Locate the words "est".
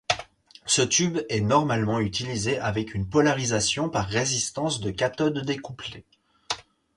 1.29-1.41